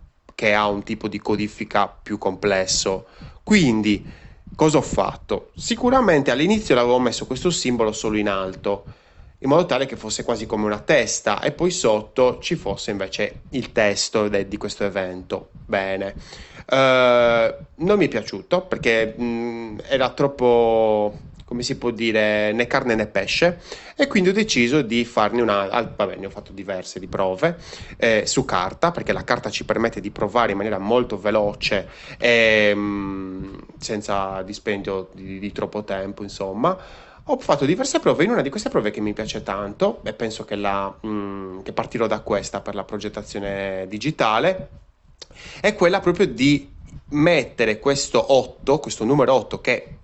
che 0.42 0.54
ha 0.54 0.66
un 0.66 0.82
tipo 0.82 1.06
di 1.06 1.20
codifica 1.20 1.86
più 1.86 2.18
complesso. 2.18 3.06
Quindi, 3.44 4.04
cosa 4.56 4.78
ho 4.78 4.82
fatto? 4.82 5.52
Sicuramente 5.54 6.32
all'inizio 6.32 6.74
l'avevo 6.74 6.98
messo 6.98 7.26
questo 7.26 7.48
simbolo 7.48 7.92
solo 7.92 8.16
in 8.16 8.28
alto, 8.28 8.86
in 9.38 9.48
modo 9.48 9.66
tale 9.66 9.86
che 9.86 9.94
fosse 9.94 10.24
quasi 10.24 10.44
come 10.46 10.64
una 10.64 10.80
testa 10.80 11.40
e 11.40 11.52
poi 11.52 11.70
sotto 11.70 12.40
ci 12.40 12.56
fosse 12.56 12.90
invece 12.90 13.42
il 13.50 13.70
testo 13.70 14.26
di 14.26 14.56
questo 14.56 14.82
evento. 14.82 15.50
Bene. 15.64 16.16
Uh, 16.66 17.54
non 17.84 17.96
mi 17.96 18.06
è 18.06 18.08
piaciuto 18.08 18.62
perché 18.62 19.14
mh, 19.16 19.82
era 19.86 20.10
troppo 20.10 21.18
come 21.52 21.64
si 21.64 21.76
può 21.76 21.90
dire, 21.90 22.50
né 22.52 22.66
carne 22.66 22.94
né 22.94 23.06
pesce 23.06 23.60
e 23.94 24.06
quindi 24.06 24.30
ho 24.30 24.32
deciso 24.32 24.80
di 24.80 25.04
farne 25.04 25.42
una, 25.42 25.66
vabbè 25.94 26.16
ne 26.16 26.24
ho 26.24 26.30
fatto 26.30 26.50
diverse 26.50 26.98
di 26.98 27.06
prove 27.08 27.58
eh, 27.98 28.22
su 28.24 28.46
carta 28.46 28.90
perché 28.90 29.12
la 29.12 29.22
carta 29.22 29.50
ci 29.50 29.66
permette 29.66 30.00
di 30.00 30.10
provare 30.10 30.52
in 30.52 30.56
maniera 30.56 30.78
molto 30.78 31.18
veloce 31.18 31.88
e 32.16 32.74
mh, 32.74 32.80
mm, 32.80 33.54
senza 33.76 34.40
dispendio 34.40 35.10
di, 35.12 35.38
di 35.38 35.52
troppo 35.52 35.84
tempo 35.84 36.22
insomma. 36.22 36.74
Ho 37.26 37.38
fatto 37.38 37.66
diverse 37.66 38.00
prove, 38.00 38.24
in 38.24 38.30
una 38.30 38.40
di 38.40 38.48
queste 38.48 38.70
prove 38.70 38.90
che 38.90 39.00
mi 39.00 39.12
piace 39.12 39.42
tanto, 39.44 40.00
e 40.04 40.12
penso 40.12 40.44
che, 40.44 40.56
la, 40.56 40.92
mh, 41.00 41.08
mm, 41.08 41.60
che 41.60 41.72
partirò 41.72 42.06
da 42.08 42.20
questa 42.20 42.60
per 42.62 42.74
la 42.74 42.82
progettazione 42.82 43.86
digitale, 43.88 44.68
è 45.60 45.74
quella 45.74 46.00
proprio 46.00 46.26
di 46.26 46.68
mettere 47.10 47.78
questo 47.78 48.32
8, 48.32 48.78
questo 48.80 49.04
numero 49.04 49.34
8 49.34 49.60
che 49.60 49.96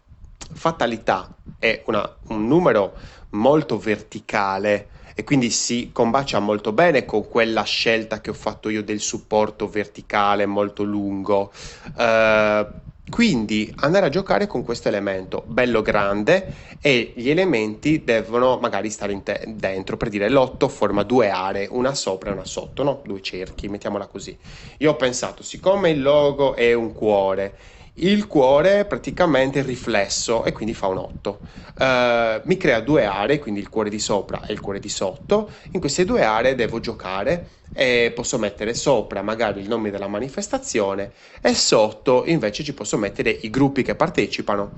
fatalità 0.52 1.32
è 1.58 1.82
una, 1.86 2.16
un 2.28 2.46
numero 2.46 2.94
molto 3.30 3.78
verticale 3.78 4.88
e 5.14 5.24
quindi 5.24 5.50
si 5.50 5.90
combacia 5.92 6.38
molto 6.38 6.70
bene 6.72 7.04
con 7.04 7.28
quella 7.28 7.64
scelta 7.64 8.20
che 8.20 8.30
ho 8.30 8.34
fatto 8.34 8.68
io 8.68 8.84
del 8.84 9.00
supporto 9.00 9.68
verticale 9.68 10.46
molto 10.46 10.84
lungo. 10.84 11.50
Uh, 11.96 12.64
quindi 13.08 13.72
andare 13.78 14.06
a 14.06 14.10
giocare 14.10 14.46
con 14.46 14.62
questo 14.62 14.88
elemento 14.88 15.42
bello 15.46 15.82
grande 15.82 16.52
e 16.80 17.12
gli 17.16 17.30
elementi 17.30 18.04
devono 18.04 18.58
magari 18.58 18.90
stare 18.90 19.20
te- 19.22 19.42
dentro, 19.48 19.96
per 19.96 20.08
dire 20.08 20.28
l'otto 20.28 20.68
forma 20.68 21.02
due 21.02 21.30
aree, 21.30 21.66
una 21.70 21.94
sopra 21.94 22.30
e 22.30 22.34
una 22.34 22.44
sotto, 22.44 22.82
no? 22.84 23.00
due 23.04 23.20
cerchi, 23.20 23.68
mettiamola 23.68 24.06
così. 24.06 24.38
Io 24.78 24.92
ho 24.92 24.96
pensato, 24.96 25.42
siccome 25.42 25.90
il 25.90 26.00
logo 26.00 26.54
è 26.54 26.74
un 26.74 26.92
cuore 26.92 27.56
il 27.98 28.26
cuore 28.26 28.84
praticamente 28.84 29.60
è 29.60 29.62
riflesso 29.62 30.44
e 30.44 30.52
quindi 30.52 30.74
fa 30.74 30.86
un 30.86 30.98
8. 30.98 31.40
Uh, 31.78 31.82
eh, 31.82 32.40
mi 32.44 32.56
crea 32.56 32.80
due 32.80 33.04
aree, 33.04 33.38
quindi 33.38 33.60
il 33.60 33.68
cuore 33.68 33.90
di 33.90 33.98
sopra 33.98 34.44
e 34.46 34.52
il 34.52 34.60
cuore 34.60 34.78
di 34.78 34.88
sotto. 34.88 35.50
In 35.72 35.80
queste 35.80 36.04
due 36.04 36.22
aree 36.22 36.54
devo 36.54 36.80
giocare 36.80 37.48
e 37.72 38.12
posso 38.14 38.38
mettere 38.38 38.74
sopra 38.74 39.22
magari 39.22 39.60
il 39.60 39.68
nome 39.68 39.90
della 39.90 40.08
manifestazione 40.08 41.12
e 41.40 41.54
sotto 41.54 42.24
invece 42.26 42.64
ci 42.64 42.72
posso 42.72 42.96
mettere 42.96 43.30
i 43.30 43.50
gruppi 43.50 43.82
che 43.82 43.94
partecipano. 43.94 44.72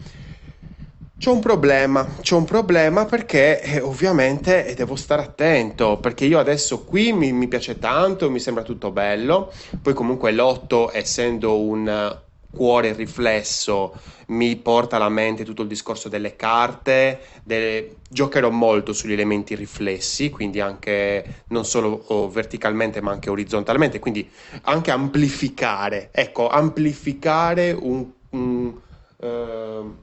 C'è 1.19 1.29
un 1.29 1.41
problema, 1.41 2.07
c'è 2.23 2.35
un 2.35 2.47
problema 2.47 3.05
perché 3.05 3.61
eh, 3.61 3.81
ovviamente 3.81 4.73
devo 4.75 4.97
stare 4.97 5.21
attento, 5.21 5.99
perché 5.99 6.25
io 6.25 6.39
adesso 6.39 6.83
qui 6.85 7.12
mi, 7.12 7.31
mi 7.33 7.47
piace 7.47 7.79
tanto, 7.79 8.31
mi 8.31 8.41
sembra 8.41 8.62
tutto 8.62 8.91
bello, 8.91 9.53
poi 9.83 9.93
comunque 9.93 10.33
l'otto 10.33 10.91
essendo 10.91 11.61
un, 11.61 12.19
cuore 12.50 12.92
riflesso 12.92 13.95
mi 14.30 14.57
porta 14.57 14.97
alla 14.97 15.09
mente 15.09 15.45
tutto 15.45 15.62
il 15.62 15.69
discorso 15.69 16.09
delle 16.09 16.37
carte, 16.37 17.21
delle... 17.42 17.97
giocherò 18.09 18.50
molto 18.50 18.92
sugli 18.92 19.12
elementi 19.12 19.54
riflessi, 19.54 20.30
quindi 20.30 20.61
anche 20.61 21.45
non 21.49 21.64
solo 21.64 22.28
verticalmente 22.33 23.00
ma 23.00 23.12
anche 23.12 23.30
orizzontalmente, 23.30 23.99
quindi 23.99 24.28
anche 24.62 24.90
amplificare, 24.90 26.11
ecco, 26.12 26.49
amplificare 26.49 27.73
un, 27.73 28.07
un 28.30 28.75
uh, 29.16 29.97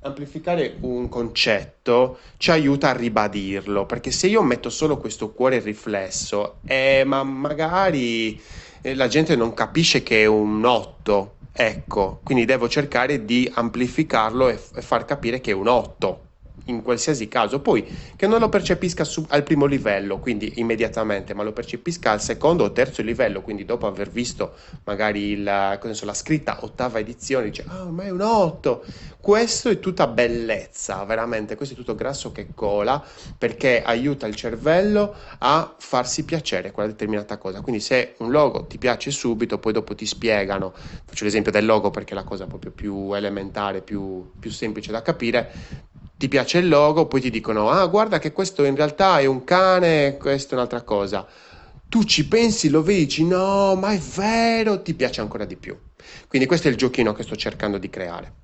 amplificare 0.00 0.76
un 0.80 1.08
concetto 1.08 2.18
ci 2.36 2.50
aiuta 2.50 2.90
a 2.90 2.96
ribadirlo, 2.96 3.86
perché 3.86 4.10
se 4.10 4.26
io 4.26 4.42
metto 4.42 4.70
solo 4.70 4.96
questo 4.96 5.32
cuore 5.32 5.60
riflesso, 5.60 6.58
eh, 6.66 7.02
ma 7.04 7.22
magari 7.22 8.40
eh, 8.80 8.94
la 8.94 9.08
gente 9.08 9.36
non 9.36 9.54
capisce 9.54 10.02
che 10.02 10.22
è 10.22 10.26
un 10.26 10.64
8 10.64 11.36
Ecco, 11.60 12.20
quindi 12.22 12.44
devo 12.44 12.68
cercare 12.68 13.24
di 13.24 13.50
amplificarlo 13.52 14.48
e, 14.48 14.56
f- 14.56 14.80
far 14.80 15.04
capire 15.04 15.40
che 15.40 15.50
è 15.50 15.54
un 15.54 15.66
8 15.66 16.27
in 16.68 16.82
qualsiasi 16.82 17.28
caso, 17.28 17.60
poi 17.60 17.84
che 18.16 18.26
non 18.26 18.40
lo 18.40 18.48
percepisca 18.48 19.04
su, 19.04 19.24
al 19.28 19.42
primo 19.42 19.66
livello, 19.66 20.18
quindi 20.18 20.54
immediatamente, 20.56 21.34
ma 21.34 21.42
lo 21.42 21.52
percepisca 21.52 22.10
al 22.10 22.20
secondo 22.20 22.64
o 22.64 22.72
terzo 22.72 23.02
livello, 23.02 23.42
quindi 23.42 23.64
dopo 23.64 23.86
aver 23.86 24.10
visto 24.10 24.54
magari 24.84 25.30
il, 25.30 25.78
so, 25.92 26.04
la 26.04 26.14
scritta 26.14 26.58
ottava 26.62 26.98
edizione, 26.98 27.46
dice, 27.46 27.64
ah, 27.66 27.84
ma 27.84 28.04
è 28.04 28.10
un 28.10 28.20
8, 28.20 28.84
questo 29.20 29.68
è 29.68 29.78
tutta 29.80 30.06
bellezza, 30.06 31.04
veramente, 31.04 31.56
questo 31.56 31.74
è 31.74 31.76
tutto 31.76 31.94
grasso 31.94 32.32
che 32.32 32.48
cola, 32.54 33.02
perché 33.36 33.82
aiuta 33.82 34.26
il 34.26 34.34
cervello 34.34 35.14
a 35.38 35.74
farsi 35.78 36.24
piacere 36.24 36.70
quella 36.70 36.88
determinata 36.88 37.36
cosa, 37.38 37.60
quindi 37.60 37.80
se 37.80 38.14
un 38.18 38.30
logo 38.30 38.66
ti 38.66 38.78
piace 38.78 39.10
subito, 39.10 39.58
poi 39.58 39.72
dopo 39.72 39.94
ti 39.94 40.06
spiegano, 40.06 40.72
faccio 41.04 41.24
l'esempio 41.24 41.52
del 41.52 41.66
logo 41.66 41.90
perché 41.90 42.12
è 42.12 42.14
la 42.14 42.24
cosa 42.24 42.46
proprio 42.46 42.70
più 42.70 43.12
elementare, 43.14 43.80
più, 43.80 44.30
più 44.38 44.50
semplice 44.50 44.92
da 44.92 45.02
capire, 45.02 45.50
ti 46.18 46.28
piace 46.28 46.58
il 46.58 46.68
logo, 46.68 47.06
poi 47.06 47.20
ti 47.20 47.30
dicono, 47.30 47.70
ah 47.70 47.86
guarda 47.86 48.18
che 48.18 48.32
questo 48.32 48.64
in 48.64 48.74
realtà 48.76 49.20
è 49.20 49.26
un 49.26 49.44
cane, 49.44 50.16
questo 50.18 50.54
è 50.54 50.56
un'altra 50.56 50.82
cosa. 50.82 51.26
Tu 51.88 52.04
ci 52.04 52.28
pensi, 52.28 52.68
lo 52.68 52.82
vedi, 52.82 53.04
dici 53.04 53.24
no, 53.24 53.74
ma 53.76 53.92
è 53.92 53.98
vero, 53.98 54.82
ti 54.82 54.94
piace 54.94 55.20
ancora 55.20 55.44
di 55.44 55.56
più. 55.56 55.78
Quindi 56.28 56.46
questo 56.48 56.68
è 56.68 56.70
il 56.70 56.76
giochino 56.76 57.12
che 57.14 57.22
sto 57.22 57.36
cercando 57.36 57.78
di 57.78 57.88
creare. 57.88 58.34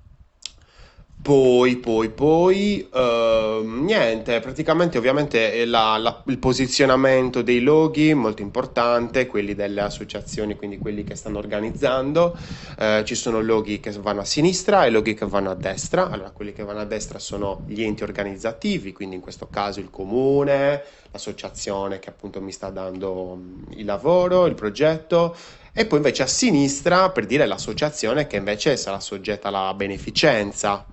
Poi, 1.25 1.77
poi, 1.79 2.11
poi, 2.11 2.87
eh, 2.93 3.63
niente, 3.65 4.41
praticamente 4.41 4.99
ovviamente 4.99 5.65
la- 5.65 5.97
la- 5.97 6.23
il 6.27 6.39
posizionamento 6.39 7.41
dei 7.41 7.61
loghi 7.63 8.13
molto 8.13 8.43
importante, 8.43 9.27
quelli 9.27 9.55
delle 9.55 9.81
associazioni, 9.81 10.55
quindi 10.55 10.77
quelli 10.77 11.03
che 11.03 11.15
stanno 11.15 11.39
organizzando. 11.39 12.37
Eh, 12.79 13.05
ci 13.07 13.15
sono 13.15 13.41
loghi 13.41 13.81
che 13.81 13.91
vanno 13.93 14.21
a 14.21 14.25
sinistra 14.27 14.85
e 14.85 14.91
loghi 14.91 15.15
che 15.15 15.25
vanno 15.27 15.51
a 15.51 15.55
destra. 15.55 16.11
Allora, 16.11 16.31
quelli 16.31 16.53
che 16.53 16.63
vanno 16.63 16.81
a 16.81 16.85
destra 16.85 17.19
sono 17.19 17.63
gli 17.69 17.83
enti 17.83 18.03
organizzativi, 18.03 18.93
quindi 18.93 19.15
in 19.17 19.23
questo 19.23 19.49
caso 19.49 19.81
il 19.81 19.89
comune, 19.89 20.83
l'associazione 21.11 22.01
che 22.01 22.11
appunto 22.11 22.43
mi 22.43 22.53
sta 22.53 22.69
dando 22.69 23.37
mm, 23.37 23.63
il 23.77 23.87
lavoro, 23.87 24.45
il 24.45 24.55
progetto. 24.55 25.35
E 25.73 25.87
poi 25.87 25.99
invece 25.99 26.23
a 26.23 26.27
sinistra, 26.27 27.09
per 27.11 27.25
dire 27.25 27.47
l'associazione 27.47 28.27
che 28.27 28.37
invece 28.37 28.77
sarà 28.77 29.01
soggetta 29.01 29.49
alla 29.49 29.73
beneficenza. 29.75 30.87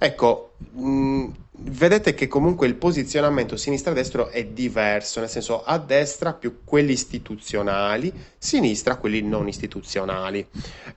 Ecco, 0.00 0.52
mh, 0.74 1.26
vedete 1.60 2.14
che 2.14 2.28
comunque 2.28 2.68
il 2.68 2.76
posizionamento 2.76 3.56
sinistra-destro 3.56 4.28
è 4.28 4.44
diverso, 4.46 5.18
nel 5.18 5.28
senso 5.28 5.64
a 5.64 5.76
destra 5.78 6.32
più 6.34 6.60
quelli 6.64 6.92
istituzionali, 6.92 8.12
sinistra 8.38 8.96
quelli 8.96 9.22
non 9.22 9.48
istituzionali. 9.48 10.46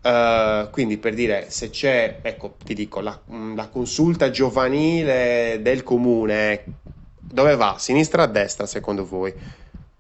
Eh, 0.02 0.68
quindi 0.72 0.98
per 0.98 1.16
dire, 1.16 1.50
se 1.50 1.72
c'è, 1.72 2.20
ecco, 2.22 2.56
ti 2.64 2.76
dico, 2.76 3.00
la, 3.02 3.20
mh, 3.26 3.56
la 3.56 3.68
consulta 3.70 4.30
giovanile 4.30 5.60
del 5.64 5.82
comune, 5.84 6.64
dove 7.20 7.56
va? 7.56 7.78
Sinistra 7.80 8.24
a 8.24 8.28
destra, 8.28 8.68
secondo 8.68 9.06
voi? 9.06 9.34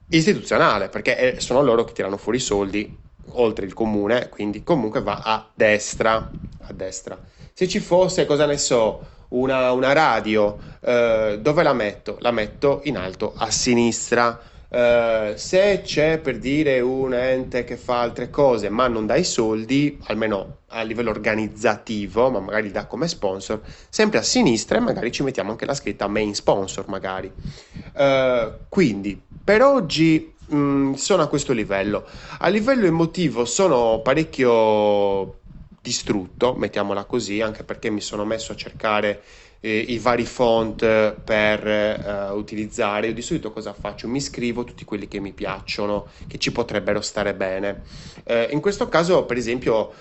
Istituzionale, 0.09 0.89
perché 0.89 1.35
eh, 1.37 1.39
sono 1.39 1.63
loro 1.63 1.85
che 1.85 1.93
tirano 1.93 2.17
fuori 2.17 2.37
i 2.37 2.41
soldi 2.41 2.97
oltre 3.33 3.65
il 3.65 3.73
comune, 3.73 4.29
quindi 4.29 4.61
comunque 4.63 5.01
va 5.01 5.21
a 5.23 5.49
destra, 5.53 6.29
a 6.61 6.73
destra. 6.73 7.17
Se 7.61 7.67
ci 7.67 7.79
fosse, 7.79 8.25
cosa 8.25 8.47
ne 8.47 8.57
so, 8.57 9.05
una, 9.29 9.71
una 9.71 9.93
radio, 9.93 10.57
eh, 10.79 11.37
dove 11.39 11.61
la 11.61 11.73
metto? 11.73 12.17
La 12.21 12.31
metto 12.31 12.81
in 12.85 12.97
alto 12.97 13.33
a 13.37 13.51
sinistra. 13.51 14.41
Eh, 14.67 15.33
se 15.35 15.81
c'è 15.83 16.17
per 16.17 16.39
dire 16.39 16.79
un 16.79 17.13
ente 17.13 17.63
che 17.63 17.77
fa 17.77 17.99
altre 18.01 18.31
cose 18.31 18.69
ma 18.69 18.87
non 18.87 19.05
dà 19.05 19.15
i 19.15 19.23
soldi, 19.23 19.99
almeno 20.05 20.61
a 20.69 20.81
livello 20.81 21.11
organizzativo, 21.11 22.31
ma 22.31 22.39
magari 22.39 22.71
dà 22.71 22.87
come 22.87 23.07
sponsor, 23.07 23.61
sempre 23.89 24.17
a 24.17 24.23
sinistra 24.23 24.77
e 24.77 24.81
magari 24.81 25.11
ci 25.11 25.21
mettiamo 25.21 25.51
anche 25.51 25.67
la 25.67 25.75
scritta 25.75 26.07
main 26.07 26.33
sponsor, 26.33 26.87
magari. 26.87 27.31
Eh, 27.95 28.53
quindi 28.69 29.21
per 29.43 29.61
oggi 29.61 30.33
mh, 30.47 30.93
sono 30.93 31.21
a 31.21 31.27
questo 31.27 31.53
livello. 31.53 32.05
A 32.39 32.47
livello 32.47 32.87
emotivo 32.87 33.45
sono 33.45 33.99
parecchio 34.01 35.40
distrutto, 35.81 36.53
mettiamola 36.53 37.05
così, 37.05 37.41
anche 37.41 37.63
perché 37.63 37.89
mi 37.89 38.01
sono 38.01 38.23
messo 38.23 38.51
a 38.51 38.55
cercare 38.55 39.21
eh, 39.61 39.77
i 39.77 39.97
vari 39.97 40.25
font 40.25 41.13
per 41.13 41.67
eh, 41.67 42.29
utilizzare. 42.31 43.07
Io 43.07 43.13
di 43.13 43.21
solito 43.21 43.51
cosa 43.51 43.73
faccio? 43.73 44.07
Mi 44.07 44.21
scrivo 44.21 44.63
tutti 44.63 44.85
quelli 44.85 45.07
che 45.07 45.19
mi 45.19 45.31
piacciono, 45.31 46.07
che 46.27 46.37
ci 46.37 46.51
potrebbero 46.51 47.01
stare 47.01 47.33
bene. 47.33 47.81
Eh, 48.23 48.49
in 48.51 48.59
questo 48.59 48.89
caso, 48.89 49.25
per 49.25 49.37
esempio, 49.37 49.91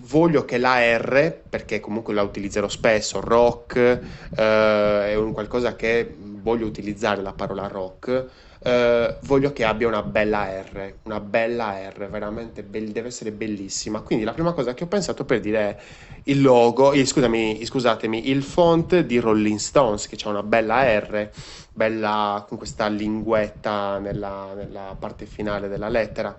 voglio 0.00 0.44
che 0.46 0.56
la 0.56 0.78
R, 0.96 1.38
perché 1.48 1.80
comunque 1.80 2.14
la 2.14 2.22
utilizzerò 2.22 2.68
spesso, 2.68 3.20
rock, 3.20 3.76
eh, 3.76 5.06
è 5.08 5.14
un 5.16 5.32
qualcosa 5.32 5.76
che 5.76 6.14
voglio 6.46 6.64
utilizzare 6.64 7.22
la 7.22 7.32
parola 7.32 7.66
rock 7.66 8.26
eh, 8.66 9.18
voglio 9.22 9.52
che 9.52 9.64
abbia 9.64 9.86
una 9.86 10.02
bella 10.02 10.46
R, 10.60 10.94
una 11.04 11.20
bella 11.20 11.88
R, 11.88 12.08
veramente 12.08 12.62
be- 12.62 12.90
deve 12.90 13.08
essere 13.08 13.30
bellissima. 13.30 14.00
Quindi 14.00 14.24
la 14.24 14.32
prima 14.32 14.52
cosa 14.52 14.74
che 14.74 14.84
ho 14.84 14.86
pensato 14.86 15.24
per 15.24 15.40
dire 15.40 15.58
è 15.58 15.76
il 16.24 16.40
logo, 16.42 16.92
il, 16.92 17.06
scusami, 17.06 17.64
scusatemi, 17.64 18.30
il 18.30 18.42
font 18.42 19.00
di 19.00 19.18
Rolling 19.18 19.58
Stones, 19.58 20.08
che 20.08 20.16
c'è 20.16 20.28
una 20.28 20.42
bella 20.42 20.82
R, 20.98 21.30
bella 21.72 22.44
con 22.48 22.58
questa 22.58 22.88
linguetta 22.88 23.98
nella, 23.98 24.52
nella 24.54 24.96
parte 24.98 25.26
finale 25.26 25.68
della 25.68 25.88
lettera. 25.88 26.36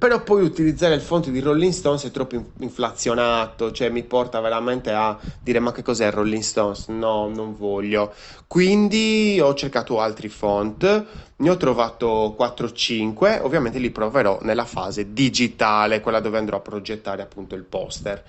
Però 0.00 0.22
poi 0.22 0.42
utilizzare 0.42 0.94
il 0.94 1.02
font 1.02 1.28
di 1.28 1.40
Rolling 1.40 1.74
Stones 1.74 2.06
è 2.06 2.10
troppo 2.10 2.52
inflazionato, 2.60 3.70
cioè 3.70 3.90
mi 3.90 4.02
porta 4.02 4.40
veramente 4.40 4.92
a 4.92 5.18
dire 5.42 5.58
ma 5.58 5.72
che 5.72 5.82
cos'è 5.82 6.10
Rolling 6.10 6.42
Stones? 6.42 6.88
No, 6.88 7.28
non 7.28 7.54
voglio. 7.54 8.14
Quindi 8.46 9.38
ho 9.42 9.52
cercato 9.52 10.00
altri 10.00 10.30
font, 10.30 11.04
ne 11.40 11.50
ho 11.50 11.56
trovato 11.56 12.36
4-5, 12.38 13.40
ovviamente 13.42 13.78
li 13.78 13.90
proverò 13.90 14.38
nella 14.42 14.64
fase 14.64 15.12
digitale, 15.12 16.00
quella 16.00 16.20
dove 16.20 16.38
andrò 16.38 16.58
a 16.58 16.60
progettare 16.60 17.22
appunto 17.22 17.54
il 17.54 17.64
poster. 17.64 18.22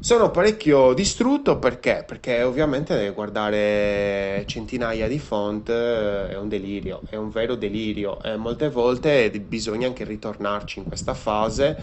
Sono 0.00 0.30
parecchio 0.30 0.92
distrutto 0.92 1.58
perché? 1.58 2.04
Perché 2.06 2.42
ovviamente 2.42 3.10
guardare 3.10 4.44
centinaia 4.46 5.08
di 5.08 5.18
font 5.18 5.68
eh, 5.68 6.28
è 6.28 6.36
un 6.36 6.48
delirio, 6.48 7.02
è 7.08 7.16
un 7.16 7.30
vero 7.30 7.54
delirio 7.54 8.22
e 8.22 8.36
molte 8.36 8.68
volte 8.68 9.30
bisogna 9.30 9.86
anche 9.86 10.04
ritornarci 10.04 10.78
in 10.78 10.84
questa 10.84 11.14
fase. 11.14 11.76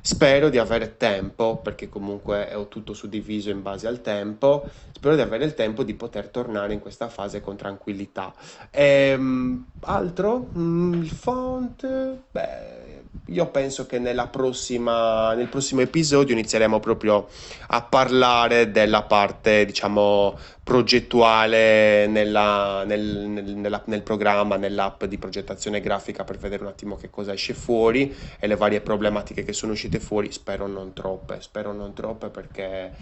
Spero 0.00 0.48
di 0.48 0.58
avere 0.58 0.96
tempo, 0.96 1.58
perché 1.58 1.88
comunque 1.88 2.48
è 2.48 2.68
tutto 2.68 2.94
suddiviso 2.94 3.50
in 3.50 3.62
base 3.62 3.86
al 3.86 4.00
tempo, 4.00 4.66
spero 4.90 5.14
di 5.14 5.20
avere 5.20 5.44
il 5.44 5.54
tempo 5.54 5.82
di 5.82 5.94
poter 5.94 6.28
tornare 6.28 6.72
in 6.72 6.80
questa 6.80 7.08
fase 7.08 7.40
con 7.40 7.56
tranquillità. 7.56 8.34
Ehm, 8.70 9.72
altro? 9.80 10.50
Mm, 10.56 11.02
il 11.02 11.10
font? 11.10 11.86
Beh, 12.30 12.87
io 13.30 13.46
penso 13.50 13.84
che 13.86 13.98
prossima, 14.28 15.34
nel 15.34 15.48
prossimo 15.48 15.82
episodio 15.82 16.32
inizieremo 16.34 16.80
proprio 16.80 17.28
a 17.68 17.82
parlare 17.82 18.70
della 18.70 19.02
parte, 19.02 19.66
diciamo, 19.66 20.38
progettuale 20.62 22.06
nella- 22.06 22.84
nel, 22.84 23.00
nel- 23.28 23.54
nella- 23.56 23.82
nel 23.86 24.02
programma, 24.02 24.56
nell'app 24.56 25.04
di 25.04 25.18
progettazione 25.18 25.80
grafica 25.80 26.24
per 26.24 26.38
vedere 26.38 26.62
un 26.62 26.68
attimo 26.70 26.96
che 26.96 27.10
cosa 27.10 27.32
esce 27.34 27.52
fuori 27.54 28.14
e 28.38 28.46
le 28.46 28.56
varie 28.56 28.80
problematiche 28.80 29.44
che 29.44 29.52
sono 29.52 29.72
uscite 29.72 30.00
fuori. 30.00 30.32
Spero 30.32 30.66
non 30.66 30.92
troppe, 30.94 31.40
spero 31.40 31.72
non 31.72 31.92
troppe 31.92 32.28
perché 32.30 32.92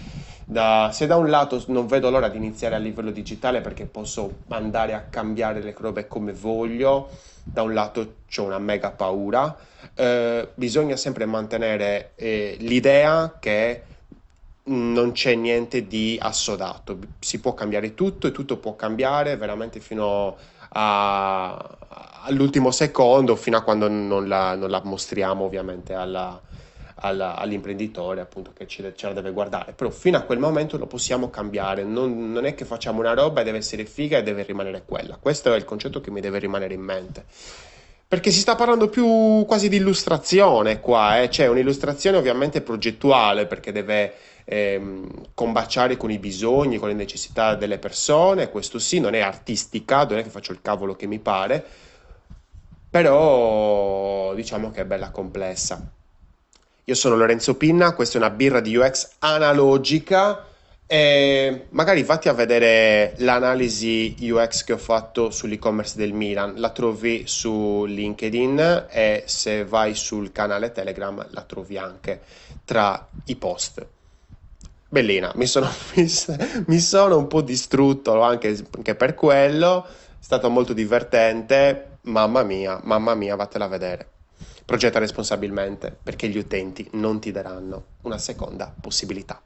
da- 0.44 0.90
se 0.92 1.06
da 1.06 1.16
un 1.16 1.28
lato 1.28 1.62
non 1.68 1.86
vedo 1.86 2.10
l'ora 2.10 2.28
di 2.28 2.36
iniziare 2.36 2.74
a 2.74 2.78
livello 2.78 3.10
digitale 3.10 3.60
perché 3.60 3.86
posso 3.86 4.42
andare 4.48 4.92
a 4.94 5.02
cambiare 5.02 5.60
le 5.62 5.74
robe 5.76 6.06
come 6.06 6.32
voglio, 6.32 7.10
da 7.50 7.62
un 7.62 7.72
lato 7.74 8.16
ho 8.37 8.42
una 8.42 8.59
mega 8.59 8.90
paura 8.90 9.56
eh, 9.94 10.50
bisogna 10.54 10.96
sempre 10.96 11.26
mantenere 11.26 12.12
eh, 12.16 12.56
l'idea 12.61 13.38
che 13.40 13.82
non 14.68 15.12
c'è 15.12 15.35
niente 15.37 15.87
di 15.87 16.18
assodato, 16.20 16.98
si 17.20 17.38
può 17.40 17.54
cambiare 17.54 17.94
tutto 17.94 18.26
e 18.26 18.32
tutto 18.32 18.59
può 18.59 18.74
cambiare 18.74 19.37
veramente 19.37 19.78
fino 19.80 20.37
a- 20.70 21.78
all'ultimo 22.24 22.72
secondo, 22.72 23.37
fino 23.37 23.56
a 23.56 23.62
quando 23.62 23.88
non 23.88 24.26
la, 24.26 24.56
non 24.56 24.70
la 24.70 24.80
mostriamo 24.82 25.44
ovviamente 25.44 25.94
alla- 25.94 26.40
alla- 26.96 27.37
all'imprenditore 27.37 28.20
appunto 28.20 28.52
che 28.54 28.66
ce, 28.66 28.94
ce 28.94 29.06
la 29.06 29.12
deve 29.12 29.32
guardare, 29.32 29.72
però 29.72 29.90
fino 29.90 30.16
a 30.16 30.22
quel 30.22 30.38
momento 30.38 30.78
lo 30.78 30.87
possiamo 30.87 31.30
cambiare, 31.30 31.85
non, 31.85 32.32
non 32.32 32.44
è 32.46 32.54
che 32.54 32.64
facciamo 32.64 33.00
una 33.00 33.14
roba 33.14 33.40
e 33.40 33.44
deve 33.44 33.59
essere 33.59 33.85
figa 33.85 34.18
e 34.18 34.22
deve 34.22 34.42
rimanere 34.44 34.85
quella, 34.87 35.16
questo 35.16 35.52
è 35.52 35.56
il 35.56 35.64
concetto 35.64 36.00
che 36.00 36.11
mi 36.11 36.20
deve 36.20 36.38
rimanere 36.38 36.74
in 36.74 36.82
mente. 36.82 37.24
Perché 38.09 38.30
si 38.30 38.38
sta 38.38 38.54
parlando 38.54 38.88
più 38.88 39.44
quasi 39.46 39.68
di 39.68 39.76
illustrazione 39.76 40.78
qua, 40.78 41.20
eh? 41.20 41.28
C'è 41.28 41.48
un'illustrazione 41.48 42.16
ovviamente 42.16 42.61
progettuale 42.61 43.46
perché 43.46 43.72
deve 43.72 44.14
ehm, 44.44 45.30
combaciare 45.35 45.96
con 45.96 46.12
i 46.12 46.18
bisogni, 46.18 46.78
con 46.78 46.87
le 46.87 46.94
necessità 46.94 47.56
delle 47.56 47.78
persone, 47.78 48.48
questo 48.48 48.78
sì, 48.78 49.00
non 49.00 49.14
è 49.14 49.20
artistica, 49.20 50.04
non 50.04 50.18
è 50.18 50.22
che 50.22 50.30
faccio 50.30 50.52
il 50.52 50.62
cavolo 50.62 50.94
che 50.94 51.06
mi 51.09 51.18
pare, 51.18 51.64
però 52.90 54.35
diciamo 54.35 54.70
che 54.70 54.82
è 54.82 54.85
bella 54.85 55.11
complessa. 55.11 55.90
Io 56.88 56.94
sono 56.94 57.16
Lorenzo 57.16 57.57
Pinna, 57.57 57.94
questa 57.94 58.16
è 58.16 58.20
una 58.20 58.31
birra 58.31 58.61
di 58.61 58.77
UX 58.77 59.14
analogica 59.18 60.44
e 60.87 61.66
magari 61.70 62.05
vatti 62.05 62.29
a 62.29 62.33
vedere 62.33 63.14
l'analisi 63.16 64.14
UX 64.20 64.62
che 64.62 64.75
ho 64.75 64.79
fatto 64.79 65.33
sull'e-commerce 65.33 65.96
del 65.96 66.12
Milan, 66.12 66.53
la 66.59 66.70
trovi 66.70 67.25
su 67.27 67.87
LinkedIn 67.88 68.87
e 68.88 69.25
se 69.27 69.64
vai 69.64 69.96
sul 69.96 70.31
canale 70.31 70.70
Telegram 70.70 71.27
la 71.31 71.42
trovi 71.42 71.77
anche 71.77 72.20
tra 72.64 73.09
i 73.25 73.35
post. 73.35 73.85
Bellina, 74.88 75.33
mi 75.35 75.46
sono, 75.46 75.68
mi 76.66 76.79
sono 76.79 77.18
un 77.18 77.27
po' 77.27 77.40
distrutto 77.40 78.22
anche, 78.22 78.64
anche 78.77 78.94
per 78.94 79.16
quello, 79.16 79.85
è 79.85 79.90
stato 80.20 80.49
molto 80.51 80.72
divertente, 80.72 81.99
mamma 82.03 82.44
mia, 82.44 82.79
mamma 82.85 83.16
mia, 83.16 83.35
vattela 83.35 83.64
a 83.64 83.68
vedere. 83.68 84.11
Progetta 84.66 84.98
responsabilmente 84.98 85.90
perché 86.02 86.29
gli 86.29 86.37
utenti 86.37 86.90
non 86.94 87.20
ti 87.20 87.31
daranno 87.31 87.92
una 88.02 88.18
seconda 88.18 88.76
possibilità. 88.79 89.45